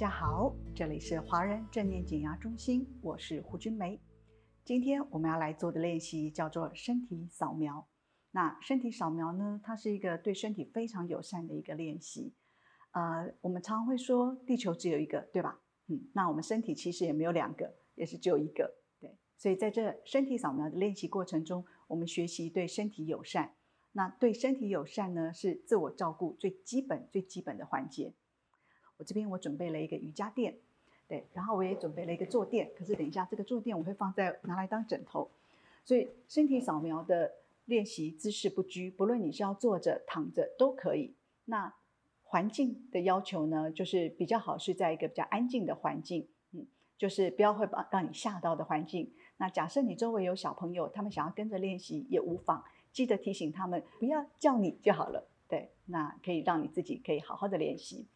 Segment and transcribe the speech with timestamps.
[0.00, 4.00] 大家好，这里是华人正念减压中心，我是胡君梅。
[4.64, 7.86] 今天我们要来做的练习叫做身体扫描。
[8.30, 12.32] 那身体扫描呢，它是一个对身体非常友善的一个练习。
[12.92, 15.60] 呃，我们常会说地球只有一个，对吧？
[15.88, 18.72] 嗯，那我们身体其实也没有两个，也是只有一个。
[18.98, 23.52] 对，所以在这身体扫描的练习过程中，我们学习对身体友善。
[23.92, 28.14] 那对身体友善呢，是自我照顾最基本、最基本的环节。
[29.00, 30.54] 我这边我准备了一个瑜伽垫，
[31.08, 32.70] 对，然后我也准备了一个坐垫。
[32.76, 35.30] 可是等一下这个坐垫我会放在拿来当枕头，
[35.86, 37.32] 所以身体扫描的
[37.64, 41.14] 练习姿势不拘，不论你是要坐着、躺着都可以。
[41.46, 41.72] 那
[42.24, 46.66] 环境的要求呢，就是比较好是在一个比较安静的环境，嗯，
[46.98, 49.10] 就是不要会把让你吓到的环境。
[49.38, 55.26] 那假设你周围有小朋友，他们想要跟着练习也无妨，记得提醒他们不要叫你就好了。
[55.48, 58.06] 对，那可以让你自己可以好好的练习。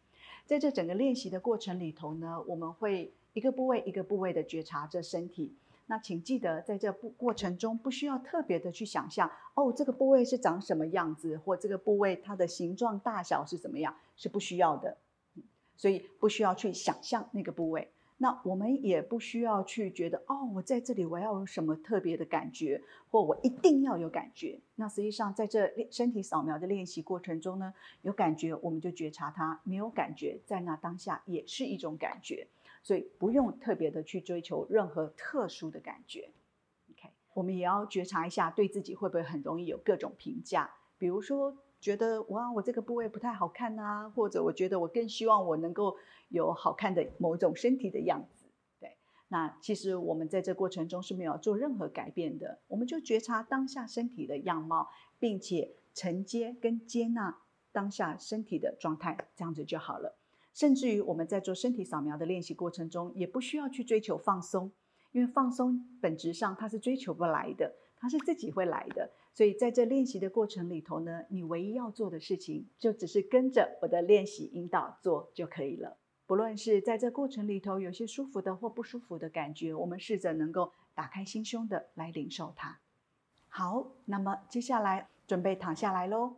[0.45, 5.53] 在这整个练习的过程里头呢，我们会一个部位一个部位的觉察这身体。
[5.87, 14.97] 那请记得，在这过过程中不需要特别的去想象，哦，这个部位是长什么样子，或这个部位它的形状大小是怎么样，是不需要的。
[15.75, 17.91] 所以不需要去想象那个部位。
[18.17, 24.57] 那我们也不需要去觉得哦，我在这里我要有什么特别的感觉，或我一定要有感觉。
[24.75, 32.47] 那实际上在这身体扫描的练习过程中呢，有感觉我们就觉察它，没有感觉在那当下也是一种感觉，
[32.81, 36.29] 所以不用特别的去追求任何特殊的感觉。
[36.91, 41.57] OK，我们也要觉察一下对自己会不会很容易有各种评价，比如说。
[41.85, 45.95] 觉得哇，我这个部位不太好看啊，或者我觉得我更希望我能够
[46.29, 48.47] 有好看的某种身体的样子。
[48.79, 54.89] 对，那其实我们在这过程中是没有做任何改变的，我们就觉察当下身体的样貌，
[55.19, 57.37] 并且承接跟接纳
[57.71, 60.17] 当下身体的状态，这样子就好了。
[60.55, 64.71] 甚至于我们在做身体扫描的练习过程中，也不需要去追求放松，
[65.11, 67.75] 因为放松本质上它是追求不来的。
[67.97, 75.97] 它是自己会来的，所以在这练习的过程里头呢，你唯一要做的事情就只是跟着我的练习引导做就可以了。
[76.25, 82.79] 不论是在这过程里头有些舒服的或不舒服的感觉，我们试着能够打开心胸的来领受它。
[83.49, 86.37] 好，那么接下来准备躺下来喽。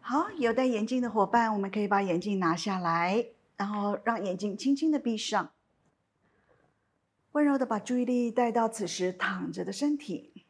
[0.00, 3.26] 好，有戴眼镜的伙伴，我们可以把眼镜拿下来，
[3.58, 5.52] 然后让眼睛轻轻的闭上，
[7.32, 10.46] 温柔的把注意力带到此时躺着的身体，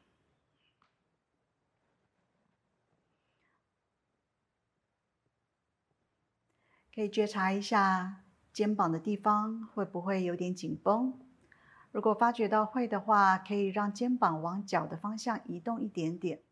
[6.95, 11.19] 可以觉察一下肩膀的地方会不会有点紧绷，
[11.93, 16.43] 如果发觉到会的话，可以让肩膀往脚的方向移动一点点。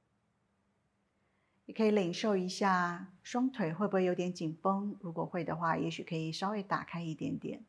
[1.66, 7.64] 你可以领受一下双腿会不会有点紧绷，如果会的话，也许可以稍微打开一点点。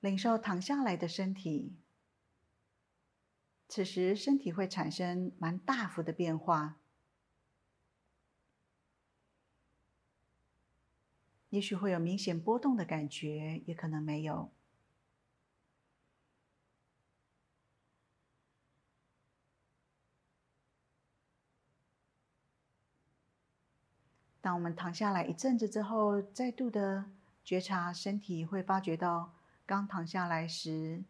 [0.00, 1.74] 领受躺下来的身体，
[3.68, 6.80] 此时身体会产生蛮大幅的变化，
[11.48, 14.52] 也许会有明显波动的感觉，也可能没有。
[24.42, 27.04] 当我们躺下来一阵子之后，再度的
[27.44, 29.32] 觉察身体，会发觉到
[29.64, 31.04] 刚躺下来时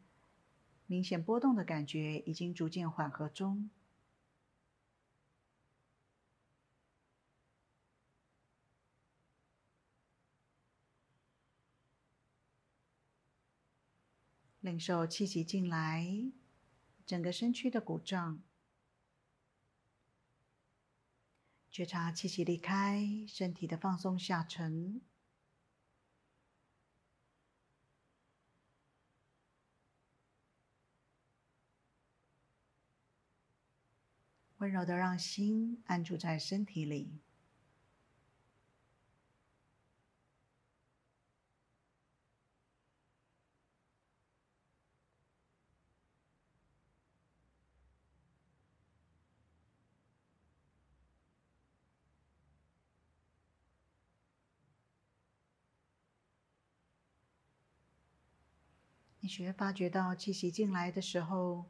[0.87, 3.71] 明显波动的感觉已经逐渐缓和中。
[14.61, 16.07] 领受气息进来，
[17.07, 18.43] 整个身躯的鼓胀。
[21.73, 25.01] 觉察气息离开，身体的放松下沉，
[34.59, 37.23] 温柔的让心安住在身体里。
[59.33, 61.65] 学发觉到气息进来的时候，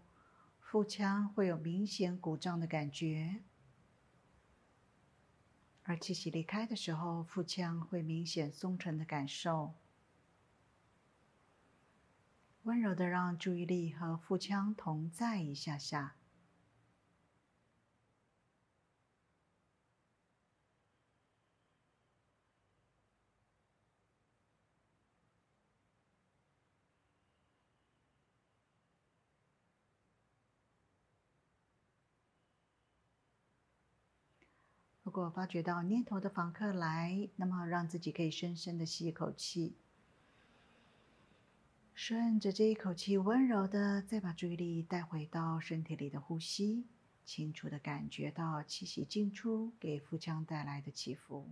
[0.59, 3.41] 腹腔会有明显鼓胀的感觉；
[5.85, 9.75] 而气息离开的时候，腹腔会明显松沉的感受。
[12.65, 16.17] 温柔的让注意力和腹腔同在一下下。
[34.89, 39.77] 如如果发觉到念头的访客来，那么让自己可以深深的吸一口气，
[41.93, 46.87] 顺着这一口气，温柔的再把注意力带回到身体里的呼吸，
[47.27, 51.47] 清楚的感觉到气息进出给腹腔带来的起伏。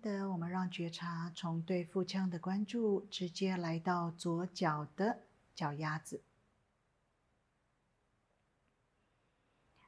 [0.00, 5.22] 的，我们让觉察从对腹腔的关注，直接来到左脚的
[5.54, 6.22] 脚丫子，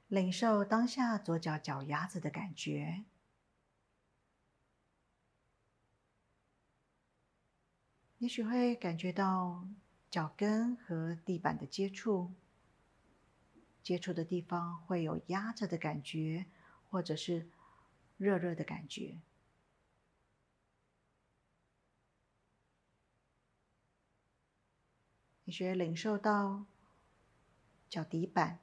[0.08, 3.04] 领受当下左脚脚丫子的感觉。
[8.18, 9.68] 也许会感觉到
[10.10, 12.32] 脚跟和地板的接触，
[13.82, 16.46] 接触的地方会有压着的感觉，
[16.90, 17.48] 或者是
[18.16, 19.20] 热热的感觉。
[25.48, 26.66] 你学领受到
[27.88, 28.58] 脚底板、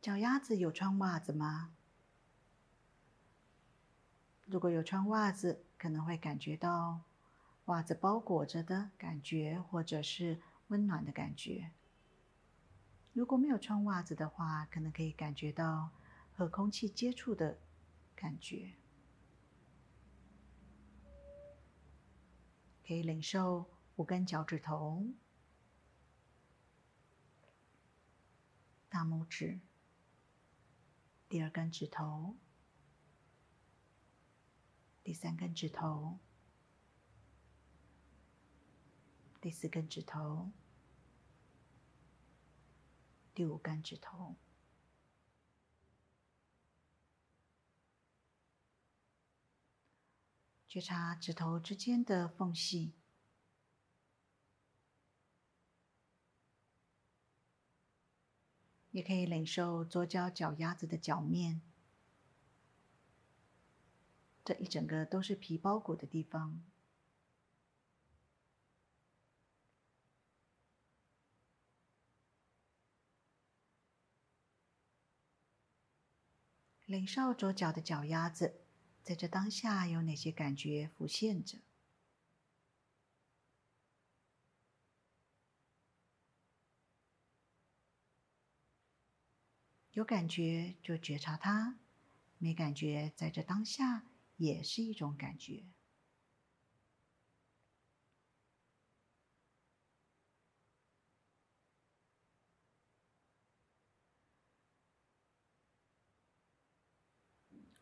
[0.00, 1.72] 脚丫子有穿袜子吗？
[4.46, 7.02] 如果有穿袜子，可能会感觉到
[7.66, 11.70] 袜子包裹着的感觉，或者是温暖的感觉。
[13.12, 15.90] 如果没有穿袜子的话，可能可以感觉到。
[16.40, 17.60] 和空气接触的
[18.16, 18.72] 感觉，
[22.82, 25.06] 可以领受五根脚趾头、
[28.88, 29.60] 大拇指、
[31.28, 32.38] 第二根指头、
[35.04, 36.20] 第三根指头、
[39.42, 40.50] 第四根指头、
[43.34, 44.36] 第五根指头。
[50.70, 52.92] 觉察指头之间的缝隙，
[58.92, 61.60] 也可以领受左脚脚丫子的脚面，
[64.44, 66.62] 这一整个都是皮包骨的地方。
[76.86, 78.59] 领受左脚的脚丫子。
[79.02, 81.58] 在这当下，有哪些感觉浮现着？
[89.92, 91.78] 有感觉就觉察它，
[92.38, 94.04] 没感觉，在这当下
[94.36, 95.64] 也是一种感觉。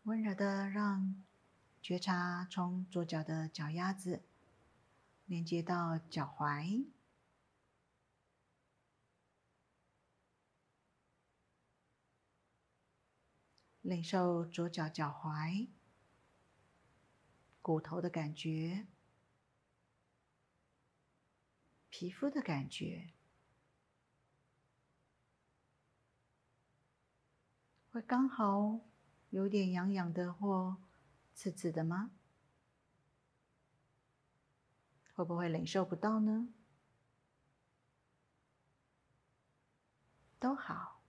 [0.08, 1.22] 温柔的让
[1.82, 4.22] 觉察从左脚的脚丫子
[5.26, 6.86] 连接到脚踝，
[13.82, 15.68] 领受左脚脚踝
[17.60, 18.86] 骨头的感觉，
[21.90, 23.12] 皮肤的感觉，
[27.90, 28.87] 会刚好。
[29.30, 30.78] 有点痒痒的或
[31.34, 32.10] 刺刺的吗？
[35.14, 36.48] 会不会领受不到呢？
[40.38, 41.02] 都好，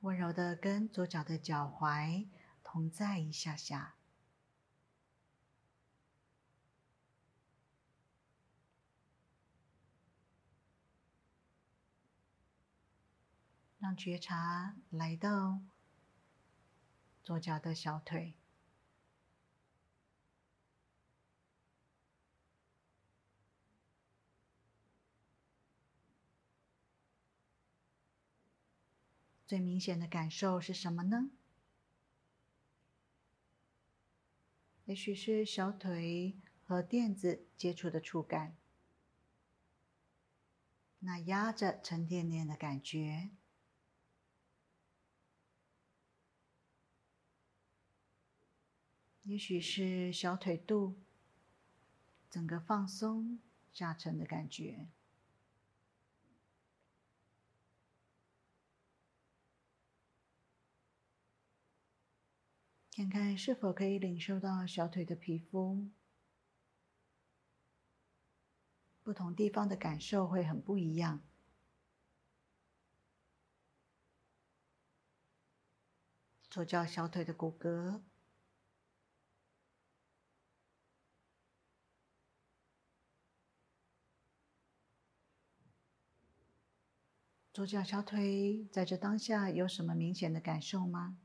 [0.00, 2.28] 温柔的跟左脚的脚踝
[2.62, 3.96] 同在一下下，
[13.78, 15.60] 让觉察来到。
[17.28, 18.32] 左脚的小腿，
[29.46, 31.28] 最明显的感受是什么呢？
[34.86, 38.56] 也许是小腿和垫子接触的触感，
[41.00, 43.28] 那压着沉甸甸的感觉。
[49.28, 50.96] 也许是小腿肚
[52.30, 53.38] 整个放松
[53.74, 54.88] 下沉的感觉，
[62.90, 65.90] 看看是否可以领受到小腿的皮肤，
[69.02, 71.22] 不同地方的感受会很不一样。
[76.48, 78.00] 左脚小腿的骨骼，
[87.58, 91.18] 左脚小腿在这当下有什么明显的感受吗？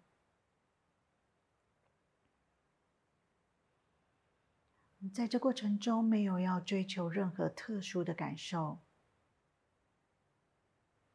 [5.13, 8.79] 在这过程中没有要追求任何特殊的感受，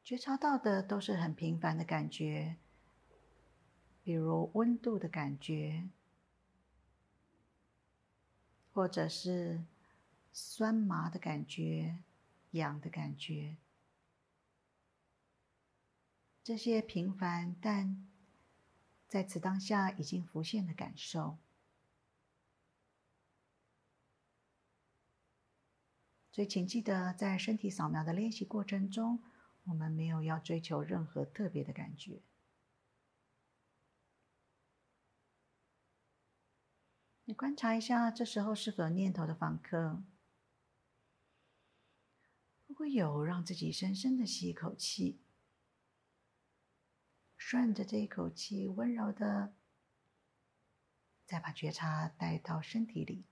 [0.04, 2.54] 觉察到的都是很平凡的感觉。
[4.04, 5.88] 比如温度的感觉，
[8.72, 9.64] 或者是
[10.32, 12.04] 酸麻的感觉、
[12.52, 13.56] 痒的感觉，
[16.48, 18.08] 这些平凡但
[19.06, 21.36] 在此当下已经浮现的感受。
[26.32, 29.22] 所以，请记得，在身体扫描的练习过程中，
[29.64, 32.22] 我们没有要追求任何特别的感觉。
[37.26, 40.02] 你观察一下，这时候是否有念头的访客？
[42.66, 45.20] 如果有，让自己深深的吸一口气，
[47.38, 49.54] 顺着这一口气，温柔的，
[51.24, 53.24] 再把觉察带到身体里，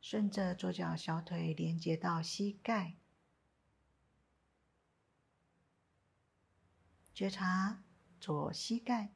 [0.00, 2.96] 顺着左脚小腿连接到膝盖。
[7.12, 7.82] 觉察
[8.18, 9.12] 左膝盖，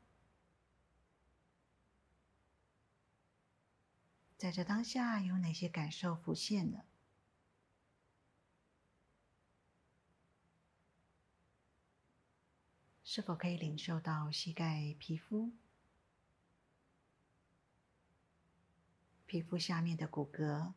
[4.37, 6.85] 在这当下有哪些感受浮现了？
[13.14, 15.52] 是否可以领受到膝盖皮肤、
[19.25, 20.73] 皮肤下面的骨骼、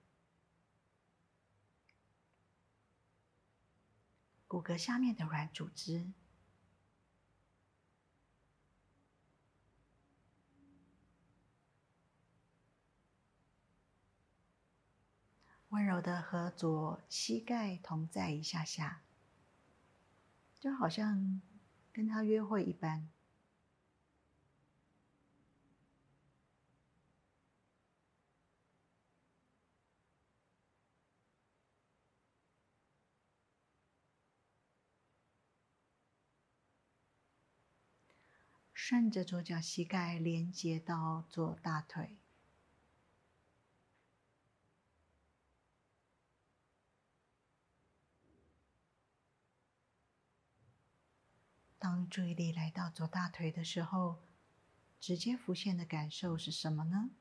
[4.47, 6.13] 骨骼下面的软组织？
[15.69, 19.01] 温柔的和左膝盖同在一下下，
[20.59, 21.41] 就好像
[21.97, 23.09] 跟他约会一般。
[38.75, 42.19] 顺着左脚膝盖连接到左大腿。
[51.87, 54.17] 当注意力来到左大腿的时候，
[54.99, 57.11] 直接浮现的感受是什么呢？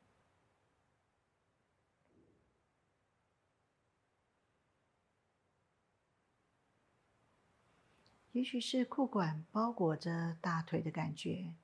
[8.32, 11.54] 也许是裤管包裹着大腿的感觉，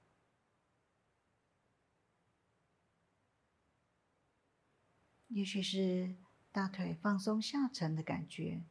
[5.27, 6.15] 也许是
[6.53, 8.63] 大腿放松下沉的感觉，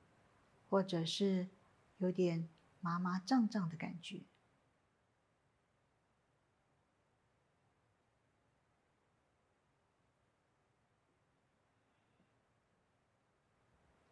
[0.69, 1.49] 或者是
[1.97, 2.47] 有点。
[2.81, 4.25] 麻麻胀胀的感觉，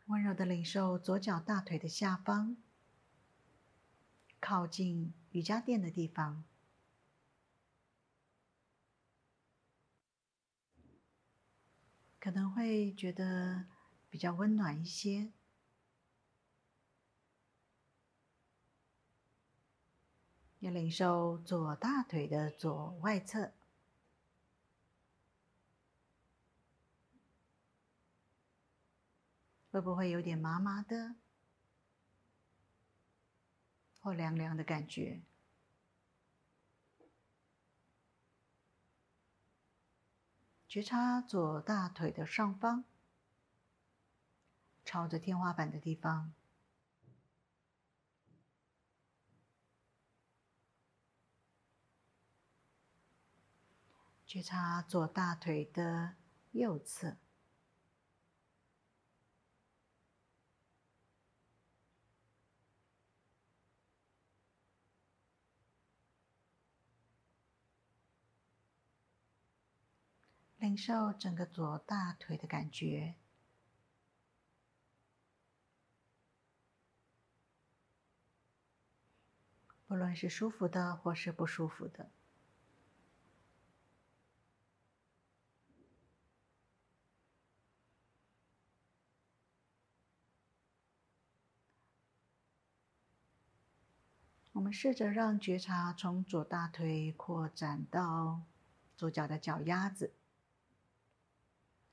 [0.06, 2.58] 温柔的领受左脚大腿的下方，
[4.40, 6.44] 靠近瑜伽垫的地方，
[12.20, 13.66] 可能会觉得
[14.10, 15.32] 比较温暖一些。
[20.60, 23.54] 要领受左大腿的左外侧，
[29.72, 31.16] 会不会有点麻麻的
[34.02, 35.22] 或凉凉的感觉？
[40.68, 42.84] 觉察左大腿的上方，
[44.84, 46.34] 朝着天花板的地方。
[54.30, 56.14] 觉察左大腿的
[56.52, 57.18] 右侧，
[70.60, 73.16] 领受整个左大腿的感觉。
[79.88, 82.12] 不论是舒服的或是不舒服的。
[94.52, 98.42] 我试着让觉察从左大腿扩展到
[98.96, 100.14] 左脚的脚丫子，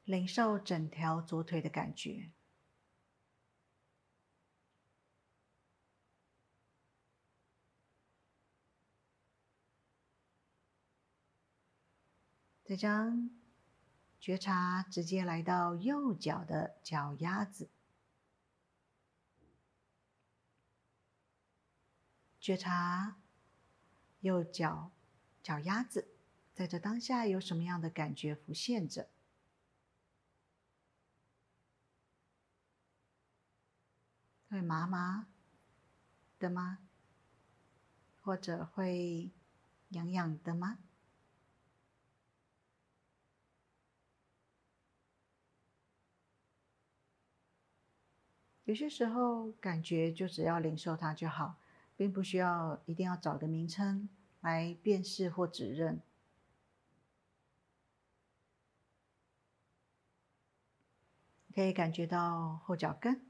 [0.05, 2.31] 领受整条左腿的感觉。
[12.65, 13.31] 再将
[14.19, 17.71] 觉察直接来到右脚的脚丫子。
[22.47, 23.17] 觉察
[24.21, 24.93] 右脚
[25.43, 26.07] 脚丫子
[26.55, 29.09] 在这当下有什么样的感觉浮现着？
[34.49, 35.27] 会麻麻
[36.39, 36.79] 的吗？
[38.23, 39.33] 或者会
[39.89, 40.79] 痒痒的吗？
[48.63, 51.57] 有些时候感觉就只要领受它就好。
[51.97, 54.09] 并不需要一定要找个名称
[54.41, 56.01] 来辨识或指认。
[61.55, 63.25] 可以感觉到后脚跟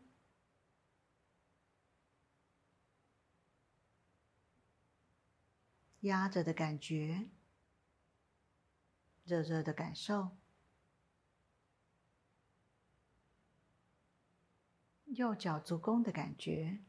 [6.01, 7.29] 压着的感觉，
[9.25, 10.37] 热热的感受，
[15.05, 16.81] 右脚足弓的感觉。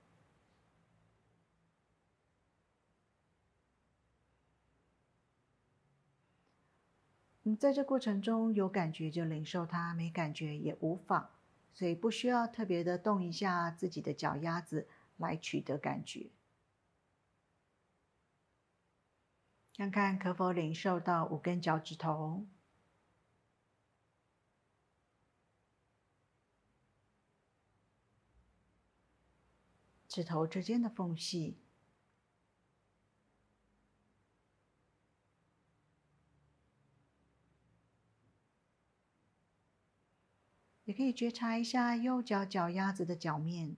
[7.48, 11.30] 你在这过程中有感觉就领受它，没感觉也无妨，
[11.72, 16.30] 所以不需要特别的动一下自己的脚丫子来取得感觉。
[19.78, 22.46] 看看可否领受到五根脚趾头、
[30.10, 31.56] 指头之间的缝隙。
[40.88, 43.76] 也可以觉察一下右脚脚丫子的脚面，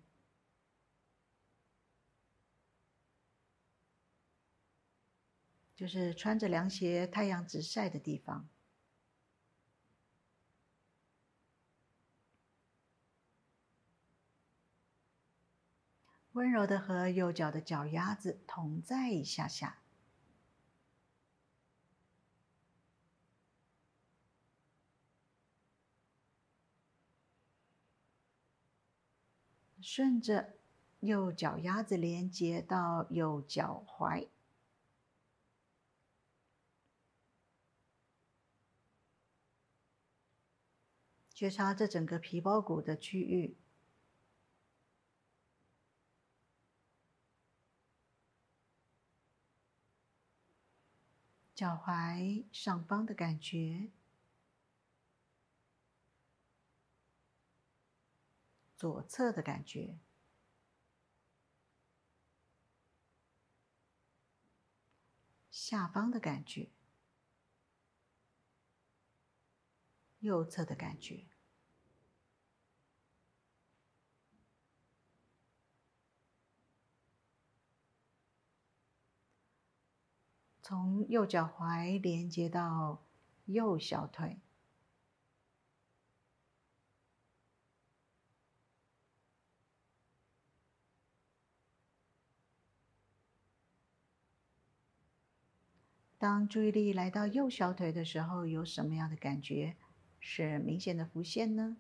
[5.75, 8.47] 就是穿着凉鞋、太阳直晒的地方。
[16.33, 19.79] 温柔的和右脚的脚丫子同在一下下。
[29.81, 30.55] 顺着
[30.99, 34.27] 右脚丫子连接到右脚踝，
[41.33, 43.55] 觉察这整个皮包骨的区域，
[51.55, 53.89] 脚踝上方的感觉。
[58.79, 59.99] 左侧的感觉，
[65.51, 66.71] 下方的感觉，
[70.19, 71.27] 右侧的感觉，
[80.61, 83.03] 从右脚踝连接到
[83.43, 84.39] 右小腿。
[96.19, 99.77] 当注意力来到右小腿的时候，有什么样的感觉
[100.19, 101.77] 是明显的浮现呢？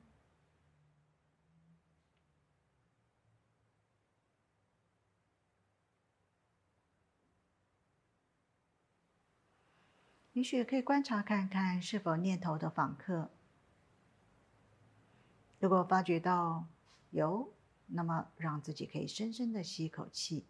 [10.31, 13.29] 也许可以观察看看是否念头的访客。
[15.59, 16.65] 如果发觉到
[17.09, 17.53] 有，
[17.87, 20.45] 那么让自己可以深深的吸一口气。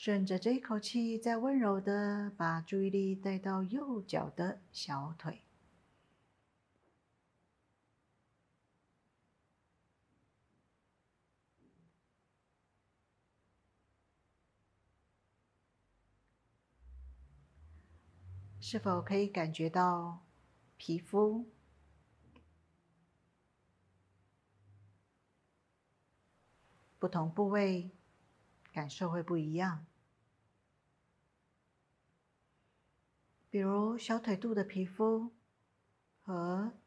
[0.00, 5.42] 顺着这一口气，再温柔的把注意力带到右脚的小腿，
[18.60, 20.24] 是否可以感觉到
[20.76, 21.44] 皮肤
[27.00, 27.97] 不同部位？
[28.78, 29.84] 感受会不一样。
[33.50, 35.32] 比如小腿肚的皮肤
[36.22, 36.78] 和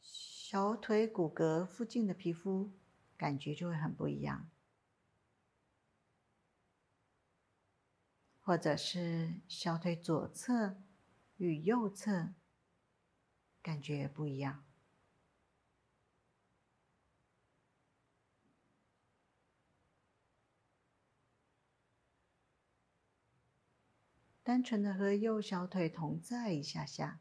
[0.00, 2.72] 小腿骨骼附近的皮肤，
[3.18, 4.48] 感觉就会很不一样。
[8.40, 10.80] 或者是小腿左侧
[11.36, 12.32] 与右侧，
[13.60, 14.64] 感觉也不一样。
[24.44, 27.20] 单纯的和右小腿同在一下下，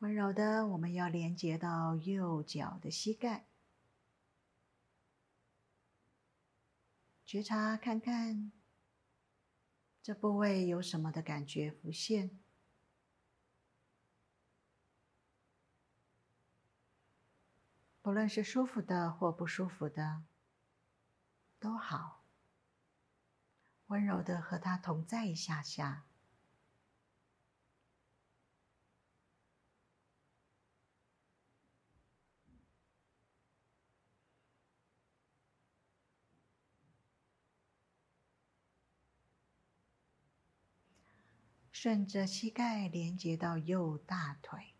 [0.00, 3.46] 温柔的，我们要连接到右脚的膝盖，
[7.24, 8.61] 觉察看看。
[10.02, 12.38] 这部位有什么的感觉浮现？
[18.02, 20.24] 不论是舒服的或不舒服的，
[21.60, 22.24] 都好。
[23.86, 26.04] 温柔的和他同在一下下。
[41.82, 44.76] 顺着膝盖连接到右大腿，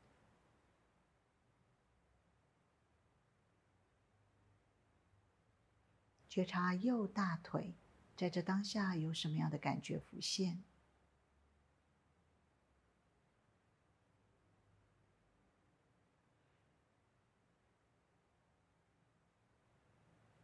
[6.28, 7.74] 觉察右大腿
[8.16, 10.62] 在这当下有什么样的感觉浮现？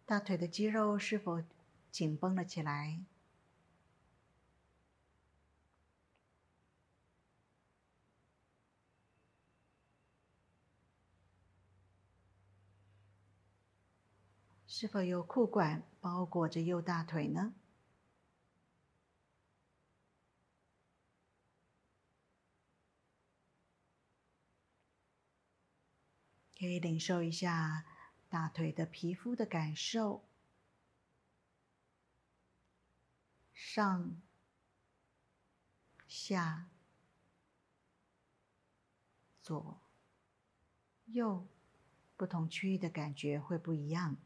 [0.04, 1.44] 大腿的肌肉是否
[1.92, 3.04] 紧绷了起来？
[14.70, 17.54] 是否有裤管包裹着右大腿呢？
[26.58, 27.86] 可以领受一下
[28.28, 30.28] 大腿的皮肤的感受，
[33.54, 34.20] 上、
[36.06, 36.68] 下、
[39.40, 39.80] 左、
[41.06, 41.46] 右，
[42.18, 44.18] 不同区域的感觉会不一样。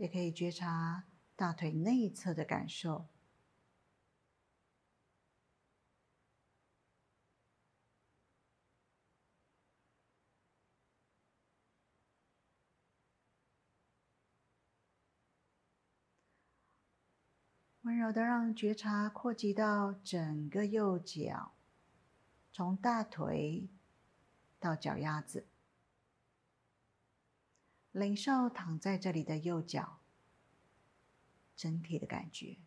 [0.00, 1.04] 也可以觉察
[1.36, 3.06] 大腿内侧的感受，
[17.82, 21.52] 温柔的让觉察扩及到整个右脚，
[22.50, 23.68] 从大腿
[24.58, 25.46] 到脚丫子。
[27.92, 30.00] 领受躺在这里的右脚，
[31.56, 32.58] 整体的感觉。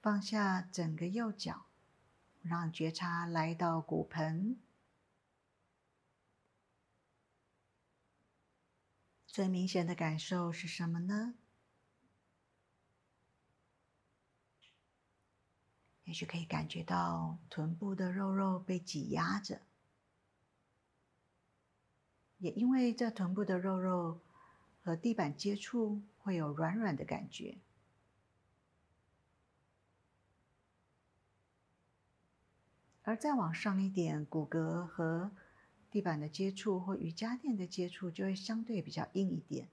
[0.00, 1.66] 放下整个右脚，
[2.42, 4.58] 让觉察来到骨盆。
[9.28, 11.34] 最明显的感受是什么呢？
[16.04, 19.62] 也许可以感觉到臀部的肉肉被挤压着，
[22.38, 24.20] 也因为这臀部的肉肉
[24.82, 27.58] 和地板接触，会有软软的感觉。
[33.04, 35.32] 而再往上一点，骨骼和
[35.90, 39.68] 地板的接触或瑜伽垫的接触，就会相对比较硬一点。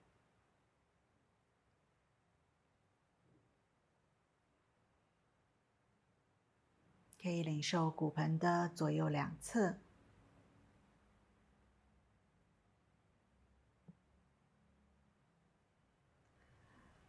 [7.21, 9.77] 可以领受骨盆的左右两侧，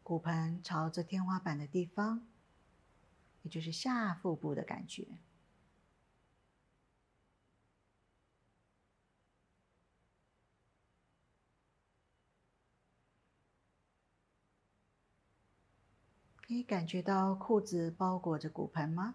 [0.03, 2.27] 骨盆朝着天花板的地方，
[3.42, 5.20] 也就是下腹部的感觉。
[16.42, 19.14] 可以感觉到裤子包裹着骨盆吗？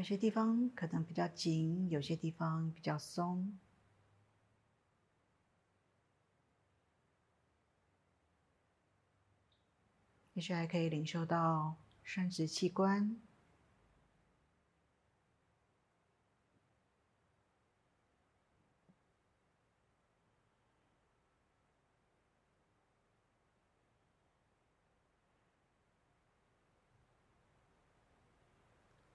[0.00, 3.58] 有些地方可能比较紧有些地方比较松。
[10.32, 13.20] 也许还可以领受到生殖器官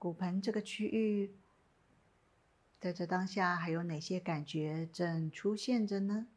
[0.05, 1.33] 骨盆这个区域，
[2.79, 6.27] 在这当下还有哪些感觉正出现着呢？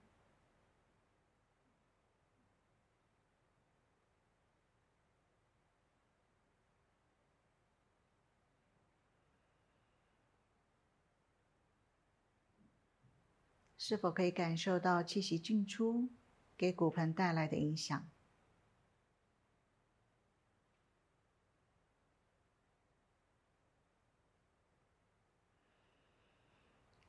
[13.76, 16.08] 是否可以感受到气息进出
[16.56, 18.08] 给骨盆带来的影响？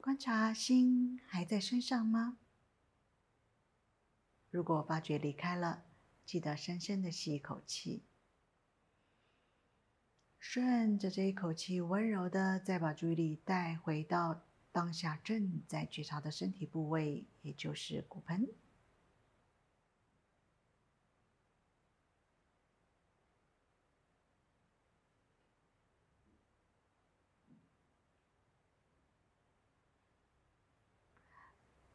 [0.09, 2.39] 观察心还在身上吗？
[4.49, 5.83] 如果发觉离开了，
[6.25, 8.01] 记得深深的吸一口气，
[10.39, 14.41] 顺着这一口气，温柔的再把注意力带回到
[14.71, 18.49] 当下正在觉察的身体部位，也就是骨盆。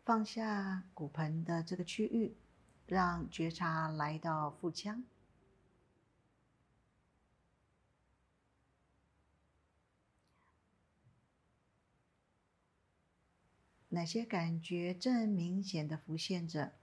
[0.05, 2.37] 放下骨盆的这个区域，
[2.87, 5.03] 让觉察来到腹腔。
[13.89, 16.75] 哪些感觉正明显的浮现着？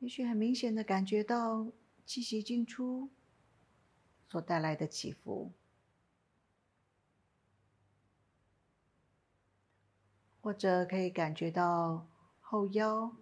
[0.00, 1.70] 也许很明显的感觉到
[2.04, 3.08] 气息进出
[4.28, 5.52] 所带来的起伏。
[10.44, 12.06] 或者可以感觉到
[12.38, 13.16] 后腰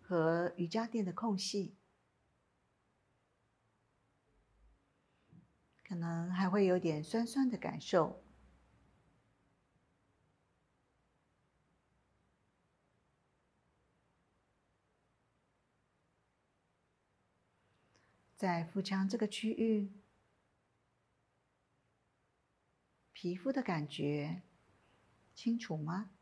[0.00, 1.74] 和瑜伽垫的空隙，
[5.84, 8.22] 可能还会有点酸酸的感受。
[18.36, 19.90] 在腹腔这个区域，
[23.12, 24.42] 皮肤的感觉
[25.34, 26.12] 清楚吗？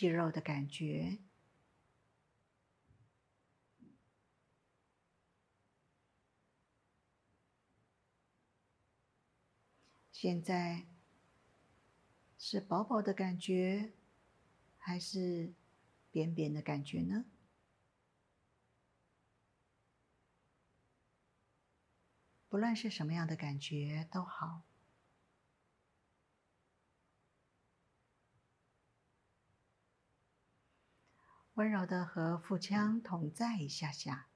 [0.00, 1.18] 肌肉的感觉，
[10.10, 10.86] 现在
[12.38, 13.92] 是饱饱的感觉，
[14.78, 15.52] 还是
[16.10, 17.26] 扁扁的感觉呢？
[22.48, 24.69] 不论是什么样的感觉都好。
[31.60, 34.28] 温柔的和腹腔同在一下下，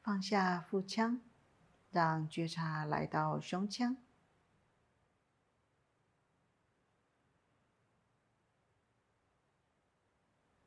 [0.00, 1.20] 放下腹腔，
[1.90, 4.05] 让觉察来到胸腔。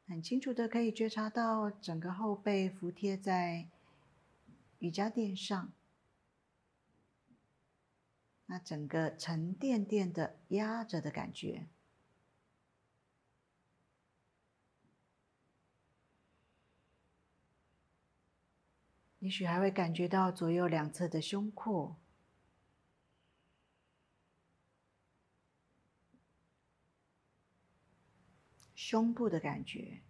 [0.09, 3.67] 很清楚的可以觉察到整个后背服贴在
[4.79, 5.71] 瑜伽垫上，
[8.47, 11.67] 那整个沉甸甸的压着的感觉，
[19.19, 21.95] 也许还会感觉到左右两侧的胸廓。
[28.89, 30.01] 胸部的感觉，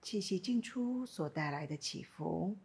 [0.00, 2.56] 气息进出所带来的起伏，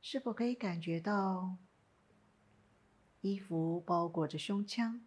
[0.00, 1.58] 是否可以感觉到
[3.20, 5.06] 衣服包裹着胸腔？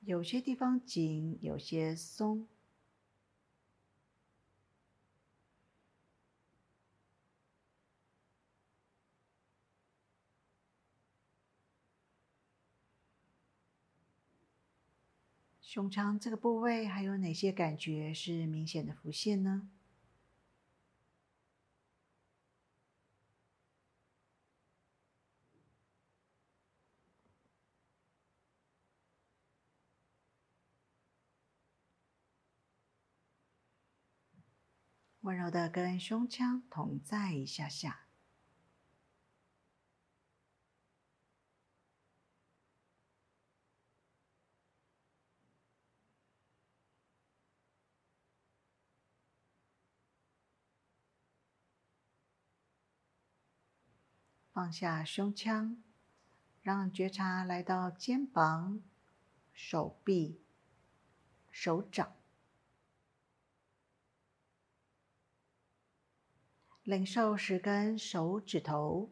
[0.00, 2.48] 有些地方紧，有些松。
[15.60, 19.68] 胸腔这个部位还有哪些感觉是明显的浮现呢？
[35.28, 38.06] 温柔的跟胸腔同在一下下。
[54.50, 55.76] 放下胸腔，
[56.62, 58.80] 让觉察来到肩膀、
[59.52, 60.40] 手臂、
[61.50, 62.17] 手掌，
[66.88, 69.10] 领受十根手指头，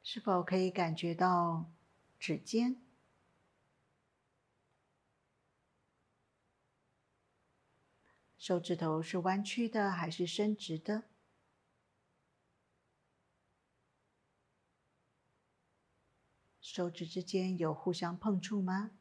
[0.00, 1.68] 是否可以感觉到
[2.20, 2.80] 指尖？
[8.38, 11.02] 手指头是弯曲的还是伸直的？
[16.78, 18.92] 手指之间有互相碰触吗？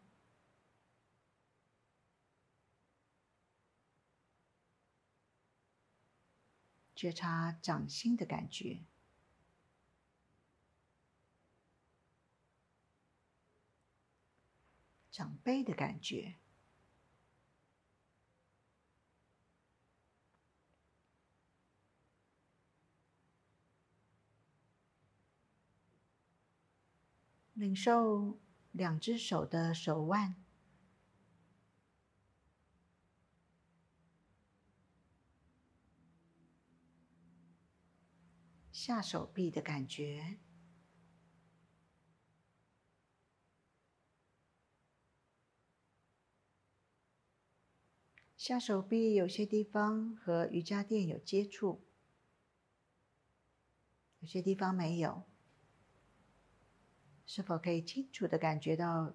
[6.95, 8.79] 觉察掌心的感觉，
[15.11, 16.37] 掌背的感觉。
[27.57, 28.39] 领受
[28.71, 30.35] 两只手的手腕、
[38.71, 40.37] 下手臂的感觉。
[48.35, 51.83] 下手臂有些地方和瑜伽垫有接触，
[54.19, 55.36] 有些地方没有。
[57.27, 59.13] 是否可以清楚地感觉到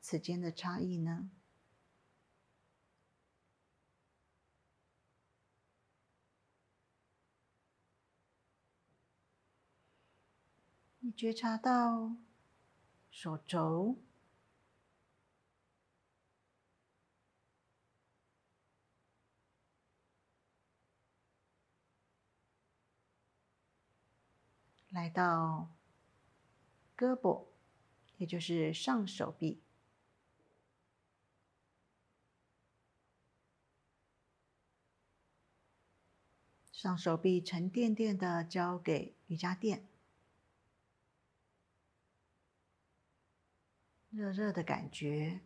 [0.00, 1.30] 此间的差异呢？
[10.98, 12.16] 你觉察到
[13.10, 13.96] 手肘、
[24.90, 25.75] 来到。
[26.96, 27.44] 胳膊，
[28.16, 29.60] 也就是上手臂，
[36.72, 39.86] 上手臂沉甸甸的交给瑜伽垫，
[44.08, 45.40] 热热的感觉，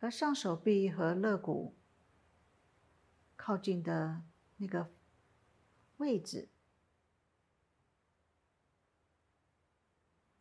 [0.00, 1.74] 而上手臂和肋骨
[3.36, 4.22] 靠近的
[4.58, 4.99] 那个。
[6.00, 6.48] 位置，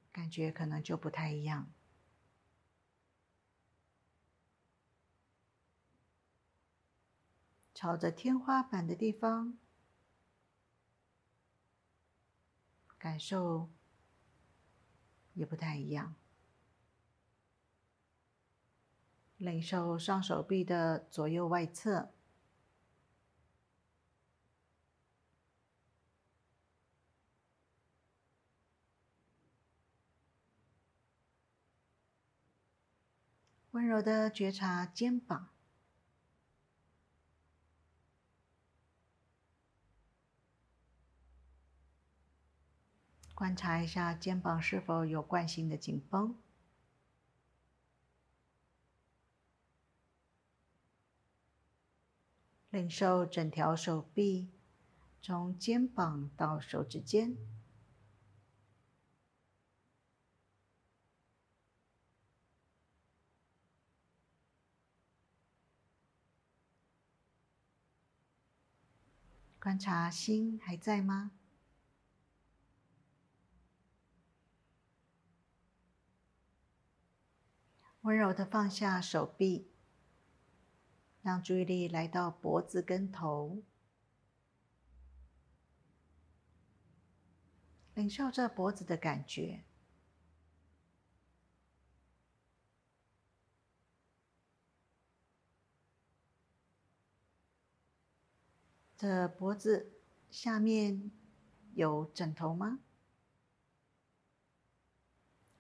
[0.09, 1.69] 感觉可能就不太一样。
[7.73, 9.57] 朝着天花板的地方，
[12.97, 13.69] 感受
[15.33, 16.15] 也不太一样。
[19.35, 22.13] 领受上手臂的左右外侧。
[33.79, 35.47] 温柔的觉察肩膀，
[43.33, 46.35] 观察一下肩膀是否有惯性的紧绷，
[52.69, 54.49] 领受整条手臂
[55.21, 57.37] 从肩膀到手指尖。
[69.69, 71.29] 观察心还在吗？
[78.01, 79.69] 温柔的放下手臂，
[81.21, 83.61] 让注意力来到脖子跟头，
[87.93, 89.65] 领受这脖子的感觉。
[98.99, 99.93] 这脖子
[100.29, 101.09] 下面
[101.73, 102.81] 有枕头吗？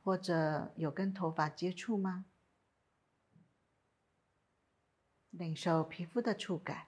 [0.03, 2.25] 或者有跟头发接触吗？
[5.29, 6.87] 领受皮肤的触感。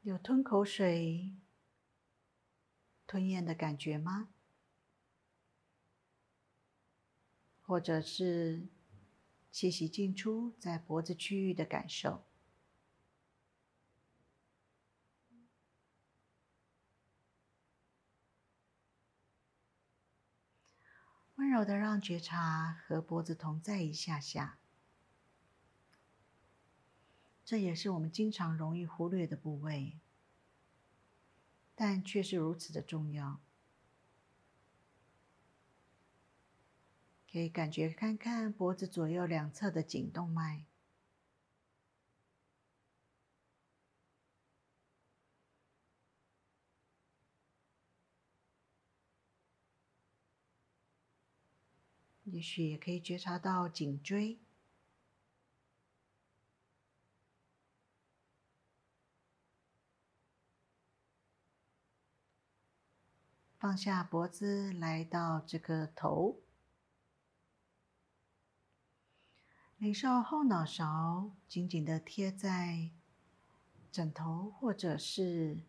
[0.00, 1.36] 有吞口水
[3.06, 4.30] 吞咽的感觉吗？
[7.72, 8.68] 或者是
[9.50, 12.22] 气息进出在脖子区域的感受？
[21.36, 24.58] 温柔的让觉察和脖子同在一下下。
[27.42, 29.98] 这也是我们经常容易忽略的部位，
[31.74, 33.40] 但却是如此的重要。
[37.32, 40.66] 可以感觉看看脖子左右两侧的颈动脉，
[52.24, 54.38] 也许也可以觉察到颈椎。
[63.58, 66.41] 放下脖子，来到这个头，
[69.82, 72.92] 领受后脑勺紧紧的贴在
[73.90, 75.64] 枕头或者是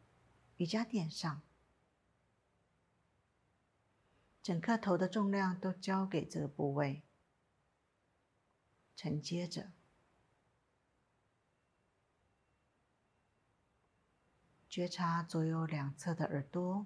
[0.57, 1.41] 瑜伽垫上，
[4.43, 7.01] 整颗头的重量都交给这个部位，
[8.95, 9.71] 承接着，
[14.69, 16.85] 觉察左右两侧的耳朵。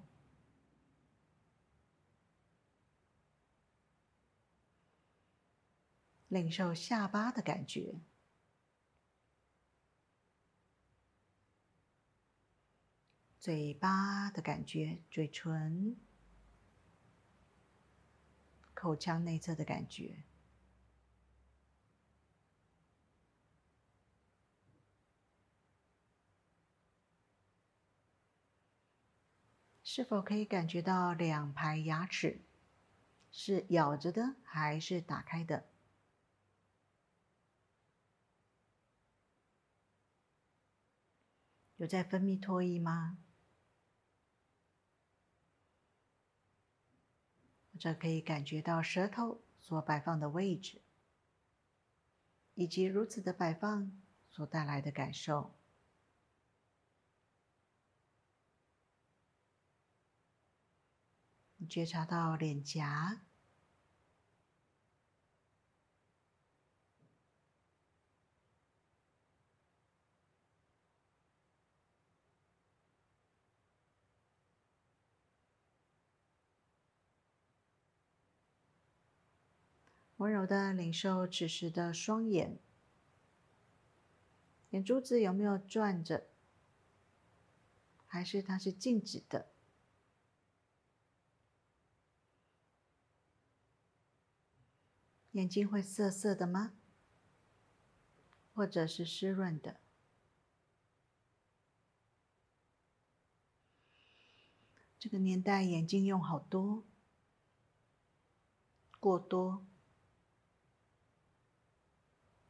[6.28, 8.02] 领受下巴的感觉，
[13.40, 15.96] 嘴巴的感觉，嘴唇、
[18.74, 20.24] 口腔内侧的感觉，
[29.82, 32.42] 是否可以感觉到两排牙齿
[33.32, 35.66] 是咬着的，还是打开的？
[41.78, 43.18] 有在分泌唾液吗？
[47.72, 50.82] 或者可以感觉到舌头所摆放的位置，
[52.56, 53.92] 以及如此的摆放
[54.32, 55.54] 所带来的感受。
[61.58, 63.27] 你觉察到脸颊。
[80.18, 82.58] 温柔的领受此时的双眼，
[84.72, 86.28] 眼珠子有没有转着？
[88.08, 89.52] 还是它是静止的？
[95.34, 96.74] 眼睛会涩涩的吗？
[98.56, 99.80] 或者是湿润的？
[104.98, 106.84] 这个年代眼睛用好多，
[109.00, 109.64] 过多。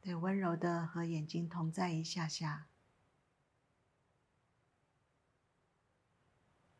[0.07, 2.69] 对，温柔的和眼睛同在一下下，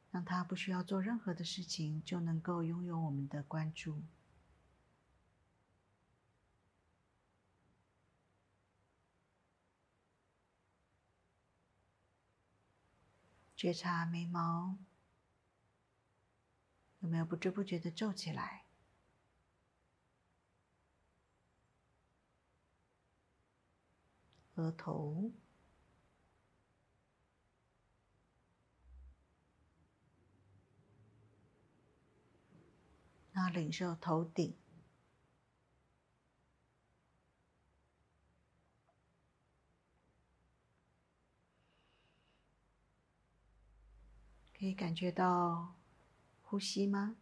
[0.10, 4.02] 让他不需要做任何的事情，就能够拥有我们的关注。
[13.58, 14.78] 觉察眉毛
[17.00, 18.67] 有没有不知不觉的皱起来？
[24.58, 25.32] 额头，
[33.34, 34.58] 那领受头顶，
[44.58, 45.76] 可以感觉到
[46.42, 47.16] 呼吸吗？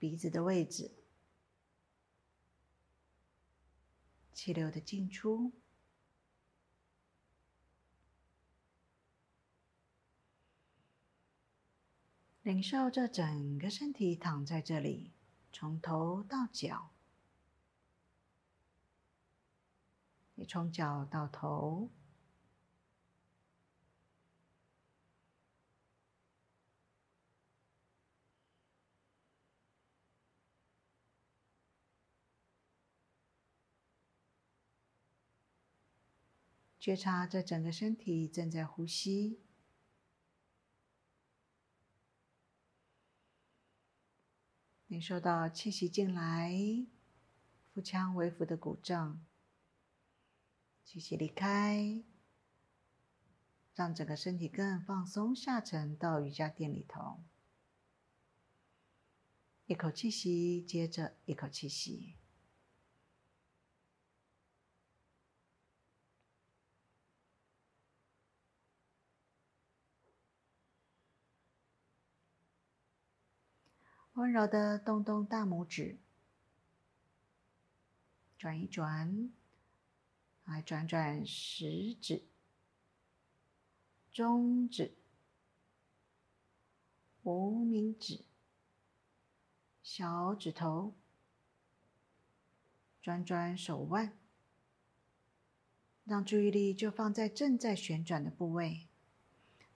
[0.00, 1.03] 鼻子的位置。
[4.44, 5.52] 气流的进出，
[12.42, 15.14] 领受这整个身体躺在这里，
[15.50, 16.90] 从头到脚，
[20.34, 21.88] 也从脚到头。
[36.84, 39.40] 觉察这整个身体正在呼吸，
[44.86, 46.54] 感受到气息进来，
[47.72, 49.24] 腹腔微幅的鼓胀，
[50.84, 52.04] 气息离开，
[53.74, 57.24] 让整个身体更放松下沉到瑜伽垫里头。
[59.64, 62.18] 一口气息，接着一口气息。
[74.24, 75.98] 温柔的动动大拇指，
[78.38, 79.30] 转一转，
[80.46, 82.22] 来转转食指、
[84.10, 84.94] 中指、
[87.22, 88.24] 无名指、
[89.82, 90.94] 小指头，
[93.02, 94.16] 转转手腕，
[96.06, 98.88] 让注意力就放在正在旋转的部位，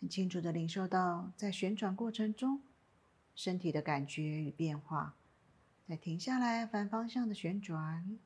[0.00, 2.62] 很清楚的领受到在旋转过程中。
[3.38, 5.14] 身体的感觉与变化，
[5.86, 8.18] 再停下来，反方向的旋转，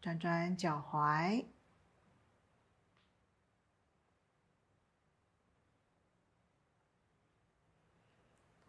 [0.00, 1.44] 转转脚踝，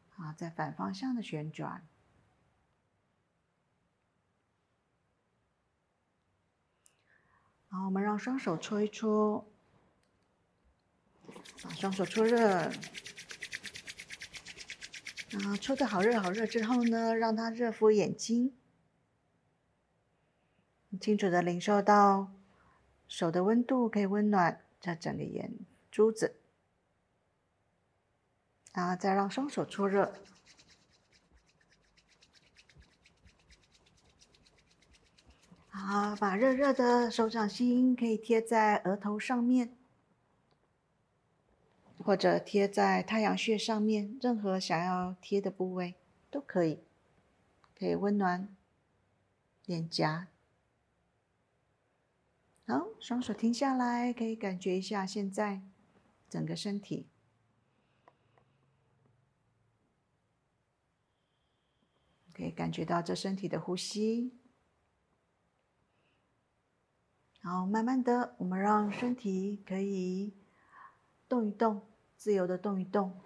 [0.09, 1.87] 好，再反方向的旋转，
[7.69, 9.49] 好，我们让双手搓一搓。
[11.63, 12.71] 把双手搓热，啊
[15.61, 18.55] 搓的好热好热之后呢，让它热敷眼睛，
[21.01, 22.31] 清楚的领受到
[23.07, 25.53] 手的温度可以温暖这整个眼
[25.91, 26.39] 珠子，
[28.73, 30.13] 然后再让双手搓热，
[35.69, 39.76] 好，把热热的手掌心可以贴在额头上面。
[42.07, 45.95] 或者贴在太阳穴上面，任何想要贴的部位
[46.31, 46.79] 都可以，
[47.77, 48.55] 可以温暖
[49.65, 50.29] 脸颊。
[52.65, 55.61] 好，双手停下来，可以感觉一下现在
[56.29, 57.09] 整个身体，
[62.33, 64.31] 可以感觉到这身体的呼吸。
[67.41, 70.33] 然后慢慢的，我们让身体可以
[71.27, 71.85] 动一动。
[72.17, 73.21] 自由的动一动，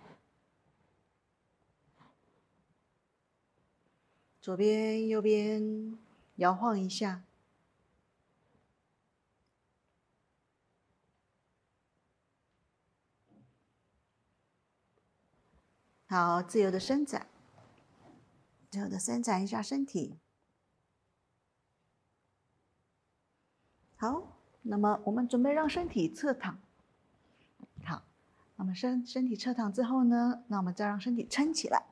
[4.41, 5.97] 左边、右边
[6.35, 7.23] 摇晃一下，
[16.07, 17.27] 好，自由的伸展，
[18.69, 20.19] 自由的伸展一下身体。
[23.95, 26.61] 好，那么我们准备让身体侧躺。
[28.61, 31.83] 那么身身体侧躺之后呢，那我们再让身体撑起来，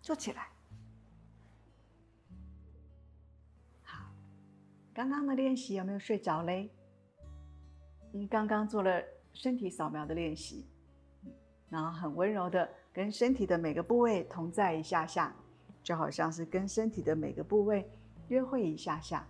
[0.00, 0.48] 坐起来。
[3.82, 4.10] 好，
[4.94, 6.70] 刚刚的练习有没有睡着嘞？
[8.10, 9.02] 你刚刚做了
[9.34, 10.66] 身体扫描的练习，
[11.68, 15.36] 然后很温柔的跟身体的每个部位同在一下下，
[15.82, 17.86] 就好像是跟身体的每个部位
[18.28, 19.28] 约会一下下。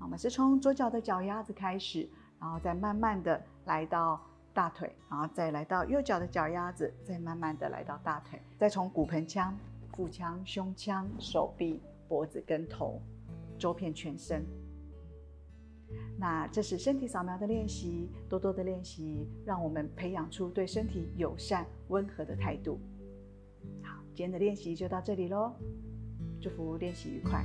[0.00, 2.08] 我们是从左脚的脚丫子开始，
[2.40, 4.20] 然后再慢慢的来到
[4.52, 9.56] 大腿，然后再来到右脚的脚丫子，再慢慢的来到大腿，再从骨盆腔、
[9.92, 13.00] 腹腔、胸腔、手臂、脖子跟头，
[13.58, 14.44] 周遍全身。
[16.18, 22.78] 那这是身体扫描的练习，多多的练习，让我们培养出对身体友善、温和的态度。
[23.82, 25.52] 好，今天的练习就到这里喽，
[26.40, 27.44] 祝福练习愉快。